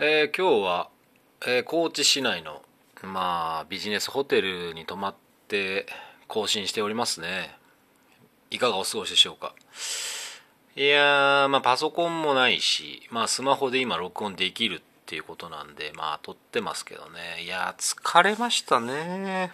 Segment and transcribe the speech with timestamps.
[0.00, 0.90] えー今日は、
[1.44, 2.62] えー高知市内の
[3.02, 5.14] まあビジネスホテルに泊まっ
[5.48, 5.86] て
[6.28, 7.50] 更新しておりますね。
[8.52, 9.56] いかがお過ごしでしょうか？
[10.76, 17.42] いやーまあパソコンもないしまあスマホで今録音できるっていうことなんでまあ撮ってますけどね。
[17.42, 19.50] いやー疲れましたね。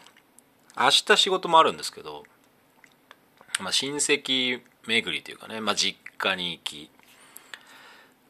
[0.78, 2.22] 明日仕事もあるんですけど
[3.60, 6.90] まあ親戚巡りというかねまあ実家に行き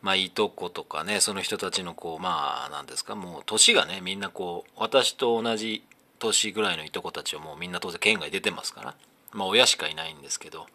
[0.05, 5.83] まあいとことかねその人たちのこうまあなんですかもう年がねみんなこう私と同じ
[6.19, 8.95] 年ぐらいのいとこたちはもうみんな当然県外出てますから
[9.33, 10.67] まあ親しかいないんですけど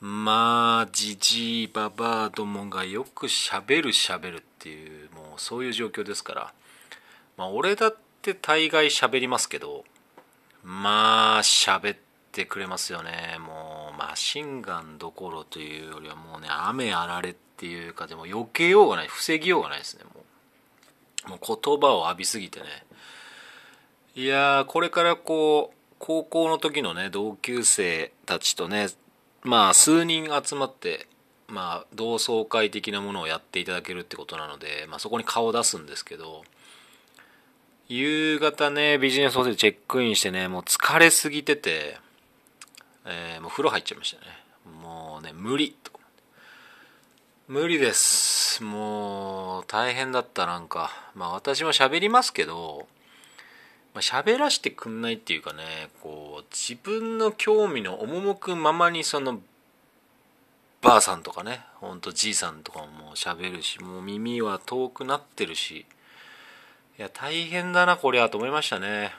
[0.00, 6.52] まあじじいばばあどもがよくしゃべるしゃべるっていうもうそういう状況ですから
[7.36, 9.84] まあ俺だって大概しゃべりますけど
[10.64, 12.05] まあ喋って
[12.36, 13.38] てくれますよね。
[13.40, 19.08] もうマシンガンどころというよりはもうね雨あられっていうかでも避けようがない。
[19.08, 20.04] 防ぎようがないですね。
[20.04, 21.30] もう。
[21.30, 22.66] もう言葉を浴びすぎてね。
[24.14, 28.88] いやーこれからこう高校の時のね同級生たちとね
[29.42, 31.06] まあ数人集まって
[31.48, 36.44] まあ同窓会的なものをやっていただけるってことなので、まあ、そこに顔を出すんですけど
[37.88, 41.98] 夕方ねビジネスホテルチェックインしてねもう疲れすぎてて、
[43.06, 44.32] えーもう風呂入っちゃいましたね。
[44.82, 45.92] もうね無理と。
[47.48, 48.62] 無理です。
[48.62, 50.90] もう大変だったなんか。
[51.14, 52.86] まあ私も喋りますけど
[53.94, 55.62] まあ喋らしてくんないっていうかね
[56.02, 59.40] こう自分の興味の赴くままにその
[60.82, 65.86] ばあさんとかねほんとじいさんとかも喋るしもう耳は遠くなってるし。
[66.98, 69.12] いや大変だなこりゃと思いましたね。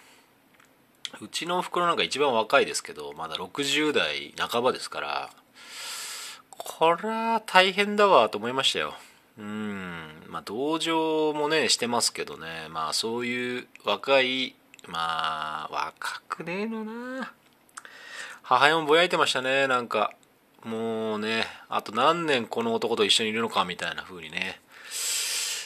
[1.21, 5.29] うちのおふくろなんか一番若いですけどまだ60代半ばですから
[6.49, 8.93] これは大変だわと思いましたよ。
[9.37, 12.67] うんまあ同情もねしてますけどね。
[12.69, 14.55] まあそういう若い
[14.87, 17.31] まあ若くねえのな。
[18.41, 19.67] 母親もぼやいてましたね。
[19.67, 20.13] なんか
[20.63, 24.59] もうねあと何年この男と一緒にいるのかみたいな風にね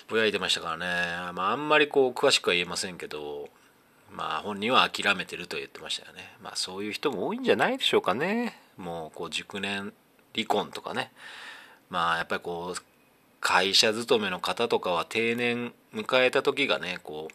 [0.10, 3.50] ぼやいてましたからね、まあ、あんまりこう詳しくは言えませんけど。
[4.12, 6.36] まあ本人は諦めてると言ってましたよね。
[6.42, 8.60] まあそういう人も多いんじゃないでしょうかね。
[8.78, 9.94] もうこう熟年
[10.36, 11.12] 離婚とかね。
[11.90, 12.82] まあやっぱりこう
[13.40, 17.34] 会社勤めの方とかは定年迎えた時がねこう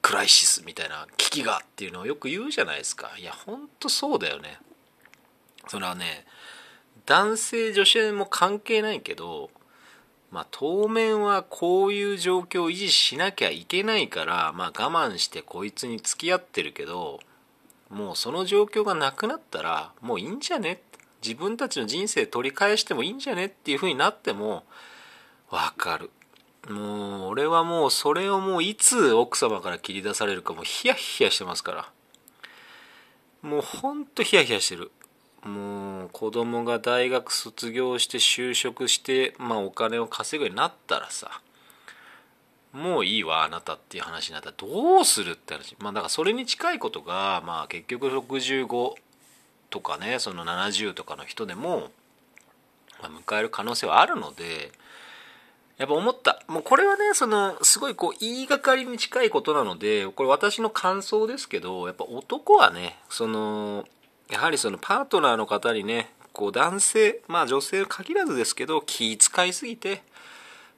[0.00, 3.12] クライシスみたいな危機がっていうのをよく言うじゃないですか。
[3.18, 4.58] いやほんとそうだよね。
[5.68, 6.24] それはね
[7.06, 9.50] 男性女性も関係ないけど
[10.32, 17.20] まあ当面はこういう状況を維持しなきゃいけないからまあ我慢してこいつに付き合ってるけど
[17.90, 20.80] もうその状況がなくなったらもういいんじゃね？
[21.22, 23.44] 自分たちの人生取り返してもいいんじゃね？
[23.44, 24.64] っていう風になっても
[25.50, 26.10] わかる。
[26.68, 31.90] もう俺はもうそれをもういつ奥様から切り出されるかもうヒヤヒヤしてますから。
[33.42, 34.90] もうほんとヒヤヒヤしてる。
[35.44, 41.40] もう子供が大学卒業して就職して、まあ、お金を稼ぐようになったらさ
[42.72, 45.76] もういいわあなたっていう話になったらどうするって話。
[45.78, 48.94] まあだからそれに近いことが、まあ、結局65
[49.68, 51.90] とかねその70とかの人でも、
[53.02, 54.72] ま、迎える可能性はあるので
[55.76, 56.42] やっぱ思った。
[56.48, 63.84] もうこれはねそのすごいこう言いがかりに近いことなのでこれ私の感想ですけどやっぱ男はねその
[64.32, 70.02] やはりそのパートナーの方にねこう男性まあ女性限らずですけど気使いすぎて、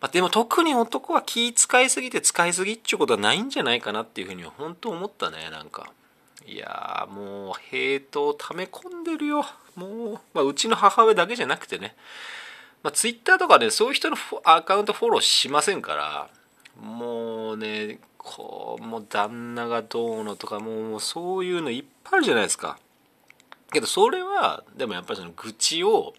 [0.01, 5.91] まあ、でも特に男は気使いすぎて使いすぎっちゅうことはないんじゃないかなっていうふうには本当思ったねなんか。
[6.47, 9.47] いやもうヘイトを溜め込んでるよ。
[9.77, 11.95] もう、まあ、うちの母親だけじゃなくてね。
[12.83, 16.29] まあ、ツイッターとかねそういう人のアカウントフォローしませんから
[16.79, 22.79] もうねこうもう旦那がどうのとかもうそういうのいっぱいあるじゃないですか。
[23.75, 26.15] けどそれはでもやっぱりその愚痴を、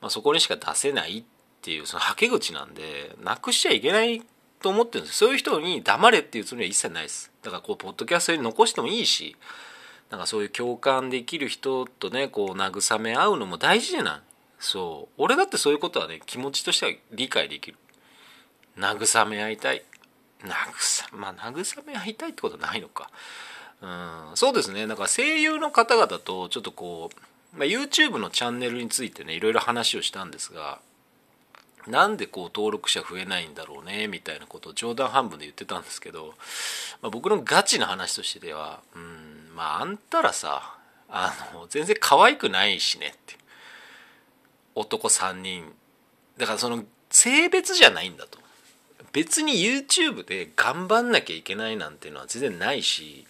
[0.00, 1.24] まあ、そこにしか出せないっ
[1.60, 4.22] ていうそのはけ口なんでなくしちゃいけない
[4.60, 7.30] と思ってるんですそういう人に黙れっていうつもりは一切ないです。
[7.42, 9.36] だからこうポッドキャストに残してもいいし
[10.10, 14.20] なんかそういう共感できる人とねこう慰め合うのも大事じゃない。
[14.58, 15.14] そう。
[15.18, 17.76] 俺だってそういうことはね気持ちとしては理解できる。
[18.78, 19.82] 慰め合いたい。
[20.42, 23.10] 慰まあ慰め合いたいってことはないのか。
[23.82, 24.30] うん。
[24.34, 24.86] そうですね。
[24.86, 27.10] だか声優の方々とちょっとこ
[27.54, 30.80] う、まあ、YouTube のチャンネルについてねいろいろ話をしたんですが
[31.86, 36.34] なんでこう登録者増えないんだろうねみたいなことを冗談半分で言ってたんですけど、
[37.00, 40.74] まあ、僕のガチな話としてではうんまああんたらさ
[41.08, 43.36] あの全然可愛くないしねって。
[44.74, 45.72] 男3人。
[46.36, 48.38] だからその性別じゃないんだと。
[49.12, 53.26] 別に YouTube で頑張んなきゃいけないなんていうのは全然ないし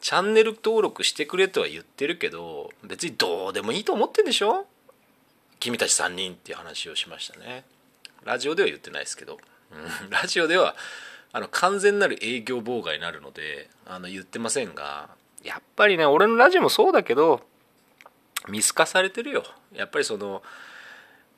[0.00, 4.66] チャンネル登録してくれとは言ってるけど別にどうでもいいと思ってんでしょ？
[5.60, 7.64] 君たち3人っていう話をしましたね。
[8.24, 9.38] ラジオでは言ってないですけど、
[10.04, 10.76] うん、ラジオでは
[11.32, 15.08] あの完全なる営業妨害になるのであの言ってませんが
[15.42, 17.40] やっぱりね俺のラジオもそうだけど
[18.48, 19.44] 見透かされてるよ。
[19.72, 20.42] やっぱりその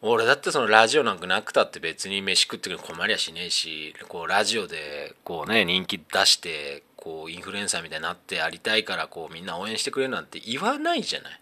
[0.02, 11.40] 俺だってそのラジオなんかなくたって別に飯食ってくる困りゃしねえしこうラジオでこうね人気出してこうインフルエンサーみたいになってやりたいからこうみんな応援してくれるなんて言わないじゃない。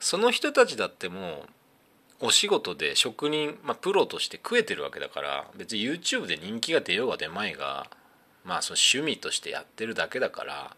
[0.00, 1.46] その人たちだっても
[2.20, 7.88] うお仕事で職人、まあ、プロとして食えてるわけだから別に YouTube で人気が出ようが出まいが
[8.44, 10.76] まあその趣味としてやってるだけだから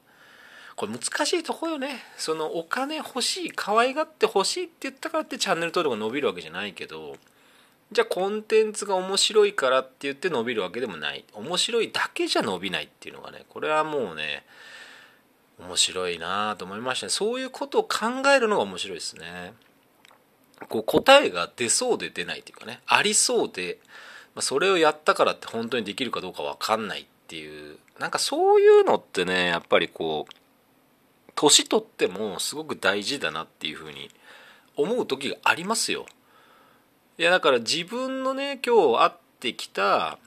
[0.76, 2.02] これ難しいとこよね。
[2.16, 7.16] そのお金欲しい可愛がって欲しいって言ったからってチャンネル登録が伸びるわけじゃないけど
[7.94, 11.24] じゃあコンテンツが面白いからって言って伸びるわけでもない。
[11.32, 14.44] 面白いだけじゃ伸びないっていうのがねこれはもうね
[15.60, 17.10] 面白いなと思いましたね。
[17.10, 19.54] そういうことを考えるのが面白いですね。
[20.68, 23.78] こう答えが出そうで出ないっていうかねありそうで
[24.40, 27.78] それをやったからって本当にできるかどうか分かんないっていう。
[28.00, 30.34] なんかそういうのってねやっぱりこう
[31.36, 34.10] 年取ってもすごく大事だなっていうふうに
[34.76, 36.06] 思う時がありますよ。
[37.16, 40.18] いやだから自分のね今日会ってきた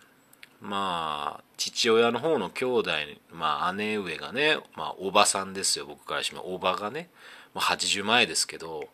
[0.61, 2.91] まあ父親の方の兄弟
[3.33, 5.85] まあ姉上がね、まあ、おばさんですよ。
[5.85, 6.53] 僕からしても。
[6.53, 7.09] おばがね、
[7.53, 8.87] まあ、80前ですけど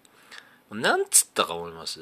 [0.72, 2.00] なんつったか思います？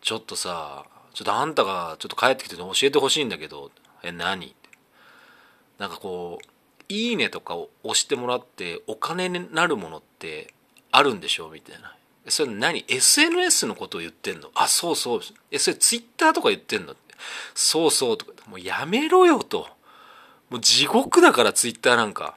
[0.00, 3.70] ちょっとさちょっとあんたがちょっと帰ってきて教えてほしいんだけど
[4.02, 4.56] え何？
[5.78, 6.46] なんかこう
[6.88, 10.54] いいねとかを押してもらってお金になるものって
[10.90, 11.50] あるんでしょ？
[11.50, 11.94] みたいな。
[12.28, 14.50] それ何 ?SNS のことを言ってんの？
[14.54, 15.20] あ、そうそう。
[15.50, 16.94] え、それ Twitter とか言ってんの？
[17.54, 18.32] そうそうとか。
[18.48, 19.68] もうやめろよと。
[20.50, 22.36] もう地獄だから Twitter なんか。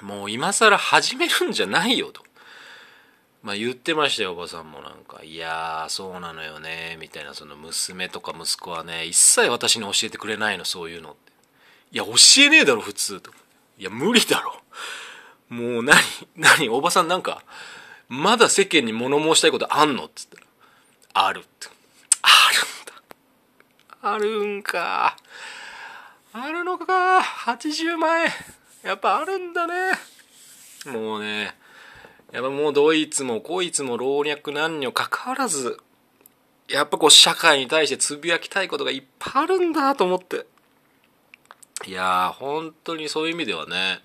[0.00, 2.22] もう今更始めるんじゃないよと。
[3.42, 5.22] まあ言ってましたよ、おばさんもなんか。
[5.22, 11.32] いやー、そうなのよね、みたいな、その娘とか息子はね、一切私に教えてくれないの、そういうのって。
[11.92, 13.20] いや、教えねえだろ、普通。
[13.20, 13.30] と。
[13.78, 14.60] いや、無理だろ。
[15.48, 15.98] もう何、
[16.36, 17.42] 何、おばさんなんか、
[18.14, 20.04] まだ世間に物申したいことあんの？
[20.04, 20.42] っつったら、
[21.14, 21.68] あるって。
[22.20, 22.28] あ
[24.12, 24.42] るんだ。
[24.42, 25.16] あるんか。
[26.34, 27.20] あるのか。
[27.20, 28.30] 80万円。
[28.84, 29.92] やっぱあるんだね。
[30.86, 31.54] もうね、
[32.32, 35.80] やっぱもうどいつもこいつも老若男女関わらず、
[36.68, 40.44] やっぱこう社会に対してつぶやきたいことがいっぱいあるんだと思って。
[41.86, 44.00] いやー本当にそういう意味ではね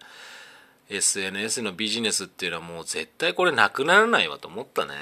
[0.89, 4.93] SNS のビジネスっていうのはもう絶対これなくならないわと思ったね。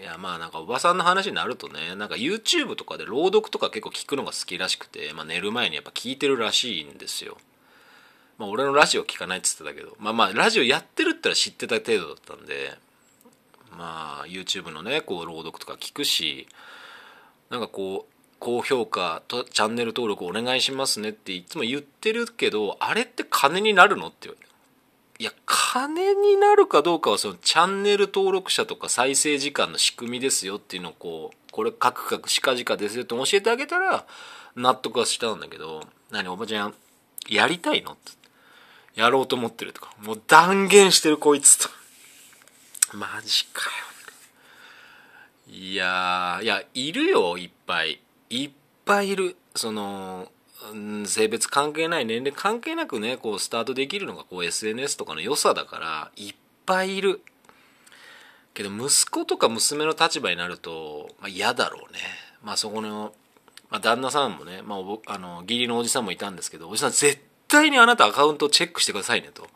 [0.00, 7.38] いやまあなんかおばさんの話になるとねなんか YouTube とかで朗読とか結構聞くのが好きらしくて、まあ、寝る前にやっぱ聞いてるらしいんですよ。
[8.38, 12.74] まあ俺のラジオ聞かないっつってたけどまあまあラジオやってるったら知ってた程度だったんで
[13.72, 16.46] まあ YouTube のねこう朗読とか聞くし
[17.50, 24.28] なんかこう高評価とチャンネル登録お願いしますねっていつも言ってるけどあれって金になるのって
[25.18, 34.06] いや金になるかどうかはそのチャンネル登録者とか再生時間の仕組みですよっていうのをこうこれカクカクしかじかですよって教えてあげたら
[34.56, 36.74] 納得はしたんだけど何おばちゃん
[37.28, 37.92] やりたいの？
[37.92, 38.12] って
[38.94, 41.68] やろうと思ってるとかもう断言してるこいつと。
[42.96, 43.76] マジかよ。
[45.48, 48.00] いやいやいるよいっぱい。
[48.30, 48.50] いっ
[48.84, 49.36] ぱいいる。
[49.54, 50.30] その
[50.74, 56.34] ん性別関係ない年齢関係なくねこうスタートできるのがこう SNS とかの良さだからいっ
[56.64, 57.20] ぱいいる。
[58.56, 61.98] けど息子とか娘の立場になると、まあ、嫌だろうね。
[62.42, 63.12] まあそこの、
[63.70, 64.78] まあ、旦那さんもね、まあ、
[65.12, 69.46] あの義理のおじさんもいたんですけどおじさん絶対にあなたアカウントチェックしてくださいねと。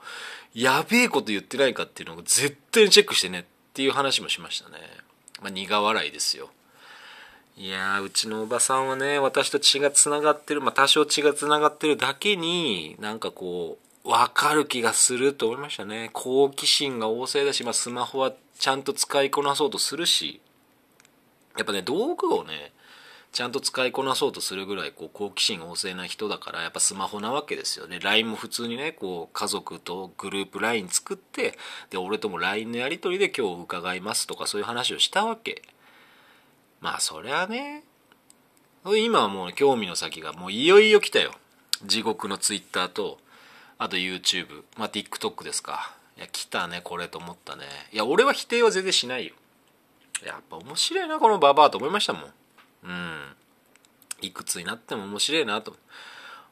[0.53, 4.77] やべえこと言ってないかっていうのを絶対にチェックしてねっていう話もしましたね。
[5.41, 6.51] まあ苦笑いですよ。
[7.61, 16.09] いやうちのおばさんはね私と血がつながってるまあ多少血がつながってるだけになんかこう分かる気がすると思いましたね。
[16.15, 20.41] 好奇心が旺盛だし、まあ、スマホはちゃんと使いこなそうとするし
[21.59, 22.73] やっぱね道具をね
[23.31, 28.01] ちゃんと使いこなそうとするぐらいこう好奇心旺盛な人だからやっぱスマホなわけですよね。
[28.01, 31.59] LINE も普通にねこう家族とグループ LINE 作って
[31.91, 35.61] で俺とも LINE のやり取りで今日伺いますとかそういう話をしたわけ。
[36.81, 37.85] まあそりゃね。
[38.85, 41.33] 今はもう興味の先がもういよいよ来たよ。
[41.85, 43.19] 地獄のツイッターと
[43.79, 45.95] あと YouTube まあ TikTok ですか。
[46.17, 47.65] いや来たねこれと思ったね。
[47.93, 49.35] いや俺は否定は全然しないよ。
[50.25, 52.23] やっぱ面白いなこのババアと思いましたもん。
[52.85, 53.21] うん。
[54.23, 55.77] いくつになっても面白いなと。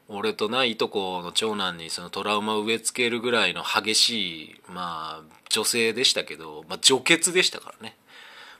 [0.08, 7.97] 俺とないとこの長男にそのトラウマを植え付けるぐらいの激しいまあ女性でしたけど、まあ、女傑でしたからね。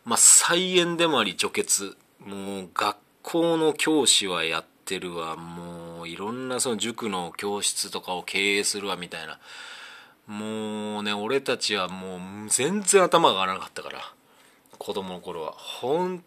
[0.09, 5.37] まあ再演でもあり女傑もう学校の教師はやってるわ。
[5.37, 9.38] もういろんなその塾の教室とかを経営するわみたいな。
[10.27, 14.00] もうね俺たちはもう全然頭が上がらなかったから。
[14.79, 15.53] 子供の頃は。
[15.53, 16.25] 本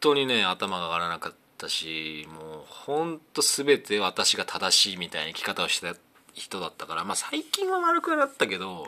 [0.00, 5.94] 当にね頭が上がらなかったしもう本当全て私が正しいみたいな生き方をした
[6.34, 7.04] 人だったから。
[7.04, 8.86] まあ最近は悪くなったけど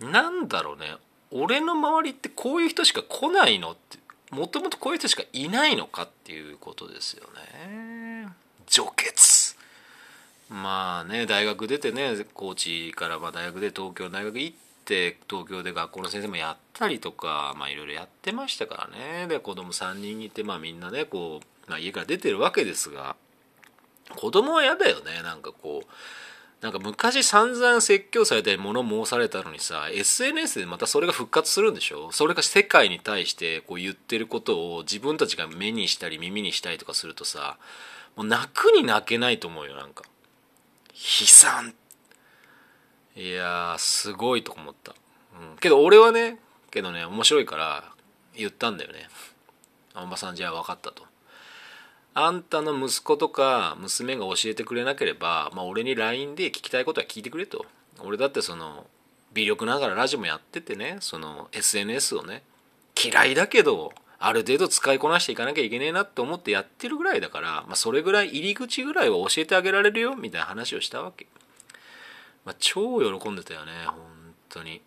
[0.00, 0.96] なんだろうね。
[1.32, 3.98] 俺の周りってこういう人しか来ないのって
[4.30, 8.28] もともとこういう人しかいないのかっていうことですよね。
[8.66, 9.56] 除血。
[10.48, 19.26] まあね大学出てね高知からま大学で東京大学行って東京で学校の先生もやったりとかまあいろいろやってましたからね。
[19.28, 23.16] で子供3人いてまあみんなねこう、まあ、家から出てるわけですが
[24.16, 25.22] 子供は嫌だよね。
[25.22, 25.86] なんかこう
[26.60, 32.12] なんか昔散々説教されたり物申されたのにさ SNS でまたそれが復活するんでしょ？
[32.12, 37.56] それが世界に対してこう言ってることを自分たちが目にしたり耳にしたりとかするとさ
[38.14, 40.04] もう泣くに泣けないと思うよなんか。
[40.92, 41.74] 悲惨。
[43.16, 44.94] いやすごいと思った、
[45.40, 46.38] うん、けど俺はね
[46.70, 47.84] けどね面白いから
[48.36, 49.08] 言ったんだよね。
[49.94, 51.04] あんばさんじゃあ分かったと。
[52.14, 57.64] あんたの息子とか娘が教えてくれなければ、まあ、俺に LINE で聞きたいことは聞いてくれと。
[58.00, 58.86] 俺だってその
[59.32, 62.42] 微力ながらラジオもやっててねその SNS をね
[63.02, 71.26] 嫌いだけどある程度使いこなしていかなきゃいけねえなって思ってやってるぐらいだから、まあ、それぐらい入り口ぐらいは教えてあげられるよみたいな話をしたわけ、
[72.44, 73.96] まあ、超喜んでたよね本
[74.48, 74.82] 当に。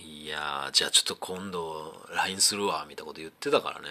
[0.00, 3.88] いやじゃあちょっと今度 LINE するわみたいなこと言ってたからね。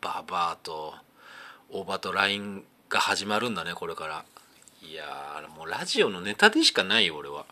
[0.00, 0.94] ババアと
[1.70, 4.24] 大バと LINE が始まるんだねこれから。
[4.82, 7.46] いやもうラジオのネタでしかないよ俺は。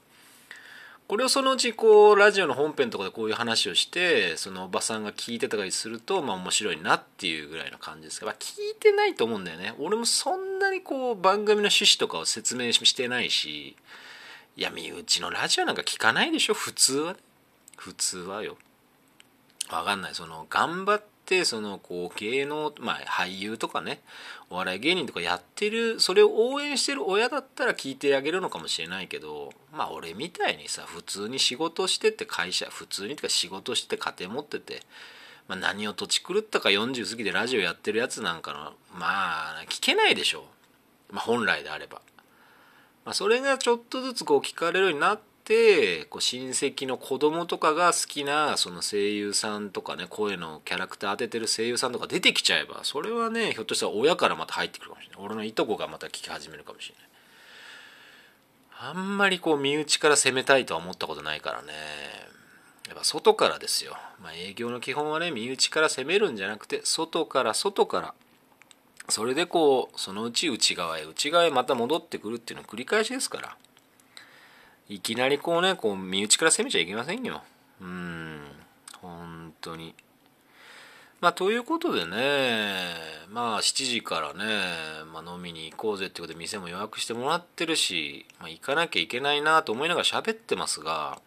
[1.08, 9.74] これをそのうちこうラジオの本編とかでこういう話をしてそのおばさんが聞いてたりするとまあ面白いなっていうぐらいの感じですが、まあ、聞いてないと思うんだよね。
[9.78, 13.76] 俺もそんなにこう番組の趣旨とかを説明してないし
[14.56, 17.16] いや身内のラジオなんか聞かないでしょ普通は
[17.76, 18.56] 普通はよ。
[19.68, 20.14] 分かんない。
[20.14, 21.02] その頑張っ
[21.44, 24.00] そのこう芸能まあ俳優とかね
[24.50, 34.82] お笑い芸人とかやってるそれを応援してる親だったら聞いてあげるのかもしれないけどまあ俺みたいにさ普通に仕事してって会社普通にとか仕事して家庭持ってて、
[35.48, 40.44] まあ、何を土地狂ったか40過ぎでラジオやってるやつなんかのまあ聞けないでしょ、
[41.10, 42.00] まあ、本来であれば。
[43.04, 45.31] まあ、それがちょっとずつこう聞かれるようになって
[46.08, 55.24] こう親戚の子供とかが好きなその声優さんとかね声のキャラクター当ててる声優さんとか出てきちゃえばそれはねひょっとしたら親からまた入ってくるかもしれない。
[55.24, 57.08] 俺のいとこがまた聞き始めるかもしれない。
[58.90, 61.72] あんまりこう身内から攻めたいとは思ったことないからね。
[62.88, 68.14] やっぱ外からですよ、まあ、営業の基本はね身内から攻めるんじゃなくて外から外から
[69.08, 73.56] それでこうそのうち内側へ内側へまた戻ってくるっていうのを繰り返しですから。
[74.92, 77.42] いきなりこうねこう身内から攻めちゃいけませんよ。
[77.80, 78.42] うん。
[79.00, 79.94] 本当に。
[81.22, 82.84] まあということでね
[83.30, 84.44] まあ7時からね、
[85.10, 91.20] まあ、飲みに行こうぜってことで店も予約してもらってるし、まあ、行かなきゃいけないなと思いながら喋ってますが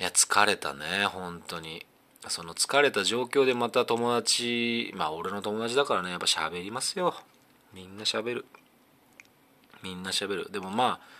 [0.00, 1.84] いや疲れたね本当に。
[2.28, 7.14] その疲れた状況でまた友達まあ俺の友達だからねやっぱ喋りますよ。
[7.74, 8.46] みんな喋る。
[9.82, 10.48] みんな喋る。
[10.52, 11.12] でもまあ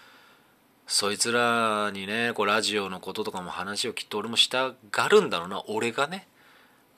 [0.93, 5.65] そいつらにねこうラジオのこととかも話をきっと俺もしたがるんだろうな。
[5.69, 6.27] 俺がね、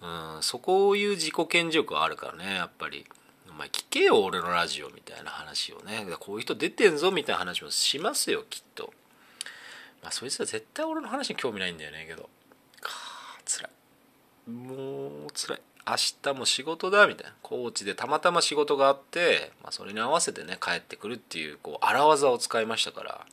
[0.02, 3.06] うん、そこういう自己顕示欲はあるからねやっぱり。
[3.48, 6.04] お前聞けよ俺のラジオみたいな話をね。
[6.18, 8.92] こういう人出てんぞみたいな話もしますよきっと。
[10.02, 12.28] まあそいつら絶対俺の話に興味ないんだよねけど。
[12.80, 14.50] かあつらい。
[14.50, 15.60] もうつらい。
[15.86, 17.36] 明日も仕事だみたいな。
[17.42, 23.26] 高知でたまたま仕事があって、まあ、それに合わせてね帰ってくるっていうこう荒技を使いましたから。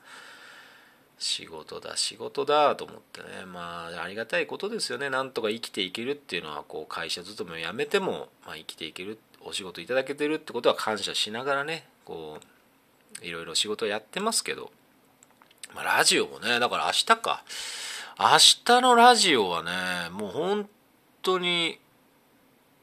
[1.21, 3.45] 仕事だ仕事だと思ってね。
[3.45, 5.11] まあありがたいことですよね。
[5.11, 12.39] なんとか生きていけるっていうのはこう会社勤めを辞めても、まあ、生きていけるお仕事いただけてるってことは感謝しながらねこ
[13.21, 14.71] ういろいろ仕事やってますけど、
[15.75, 17.43] まあ、ラジオもねだから明日か。
[18.19, 18.27] 明
[18.65, 19.71] 日のラジオはね
[20.11, 20.69] もう本
[21.21, 21.79] 当に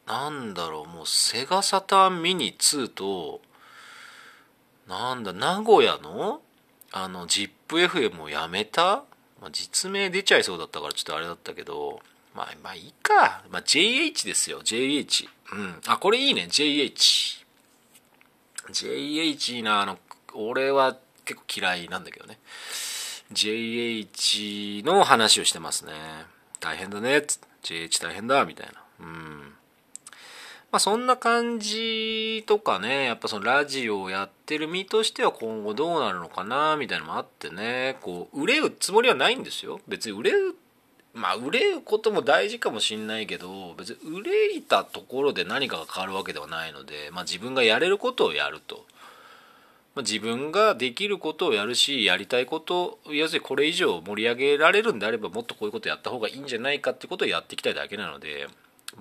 [0.07, 3.41] なんだろうもうセガサターンミニ2と
[4.89, 6.41] なんだ名古屋の
[6.93, 9.05] あの ZIPFM をやめた、
[9.41, 12.01] まあ、実名出ちゃいそうだったからちょっとあれだったけど
[12.35, 14.61] まあまあいいか、まあ、JH ですよ。
[14.63, 15.81] JH うん。
[15.87, 16.47] あこれいいね。
[16.51, 17.45] JH
[18.71, 19.99] JH いいなあの
[20.35, 22.39] 俺は結構嫌いなんだけどね。
[23.33, 25.93] JH の話をしてますね。
[26.61, 27.25] 大変だね。
[27.63, 28.45] JH 大変だ。
[28.45, 28.83] みたいな。
[29.01, 29.48] うん。
[30.71, 39.81] まあそんな感じとかねやっぱそのラジオをやってる身としては今後どうなるのかなみたいなのもあってねこう憂うつもりはないんですよ。
[39.89, 40.55] 別に憂う
[41.15, 48.85] まあ憂うことも大事かもしんないけど別に憂いたところで何かが変わるわけではないので、まあ、自分がやれることをやると、
[49.95, 58.47] ま、自分ができることをやるしやりたいこと要するにこれ以上盛り上げられるんであればもっとこういうことやった方がいいんじゃないかってことをやっていきたいだけなので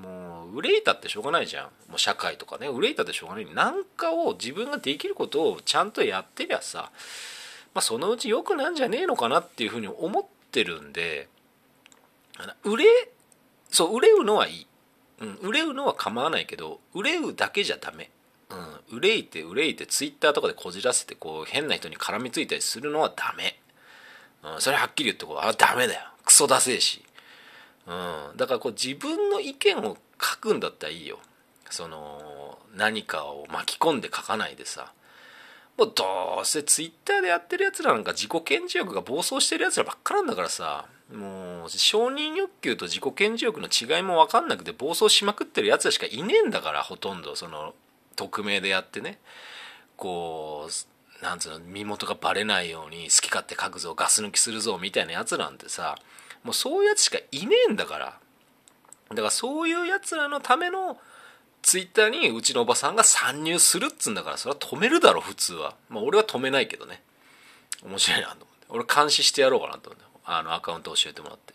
[0.01, 0.26] もう
[0.57, 1.65] 憂いたってしょうがないじゃん。
[1.89, 2.67] もう社会とかね。
[2.67, 3.53] 憂いたってしょうがない。
[3.53, 6.91] なんかを自分ができることをちゃんとやってりゃさ、
[7.77, 11.27] まあ、そのうち良くなんじゃねえのかなっていうふうに思ってるんで
[12.63, 12.85] 憂
[13.69, 14.67] そう憂うのはいい、
[15.21, 18.09] うん、憂うのは構わないけど憂うだけじゃダメ、
[18.49, 23.59] うん、憂いて憂いてツイッターとかでこじらせてこう変な人に絡みついたりするのはダメ、
[24.43, 26.01] うん、それはっきり言ってこうあダメだよ。
[26.25, 27.05] クソだせえし、
[27.88, 31.20] うん、だからこう自分の意見を書くんだったらいいよ。
[31.70, 34.91] その何かを巻き込んで書かないでさ。
[35.77, 40.86] もうどうせツイッターでやってるやつらなんか自己顕示欲が暴走してるやつらばっかなんだからさ。
[41.13, 47.36] もう承認欲求と自己顕示欲の違いも分かんなくて暴走しまくってるやつらしかいねえんだからほとんど。
[47.36, 47.74] その
[48.17, 49.20] 匿名でやってね。
[49.96, 55.98] こうなんつうの身元がバレないように好き勝手書くぞガス抜きするぞみたいなやつなんてさ。
[56.48, 58.06] もうそういうやつしかいねえんだから。
[59.10, 60.98] だからそういうやつらのための
[61.62, 65.75] ツイッターにうちのおばさんが参入するっつうんだからそれは止めるだろ普通は。
[65.89, 67.01] まあ俺は止めないけどね。
[67.84, 68.66] 面白いなと思って。
[68.70, 70.08] 俺監視してやろうかなと思って。
[70.24, 71.54] あのアカウント教えてもらって、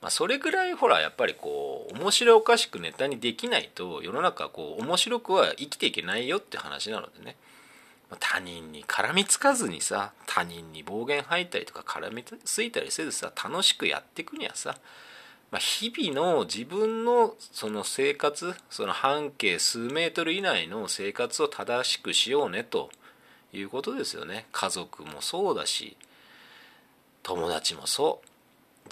[0.00, 7.36] まあ、それぐらいほらやっぱりこう面白おかしくネタにできないと世の中こう面白くは生きていけないよって話なのでね。
[8.20, 14.76] 他人に絡みつかずにさ他人に暴言吐いたりとか絡みついたりせずさ楽しくやっていくにはさ、
[15.50, 22.90] まあ、日々の自分のその生活その半径数メートル以内の生活を正しくしようねと
[23.52, 24.46] いうことですよね。
[24.52, 25.96] 家族もそうだし
[27.22, 28.28] 友達もそう。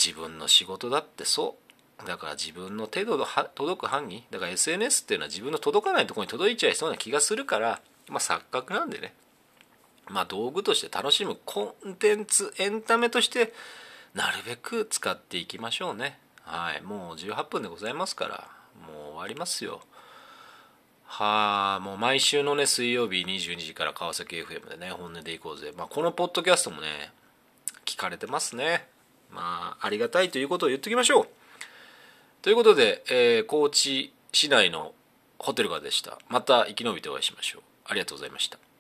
[0.03, 2.07] 自分の仕事だってそう。
[2.07, 3.19] だから自分の手の
[3.55, 9.15] 届く範囲だから SNS っていうのは自分の届かないところに届いちゃいそうな気がするからまあ錯覚なんでね。
[10.09, 13.53] まあ道具として楽しむコンテンツエンタメとして
[14.15, 16.19] なるべく使っていきましょうね。
[16.43, 16.83] はい。
[16.83, 18.49] もう18分でございますから
[18.87, 19.81] もう終わりますよ。
[21.05, 27.13] はあもう毎週のね水曜日22時から川崎 FM でね本音でいこうぜ、まあ、このポッドキャストもね
[27.85, 28.87] 聞かれてますね。
[29.31, 31.29] まあありがたいということを言っておきましょう。
[32.41, 34.95] ということで、えー、高知市内の
[35.39, 36.19] ホテルがでした。
[36.29, 37.63] また生き延びてお会いしましょう。
[37.85, 38.72] ありがとうございました。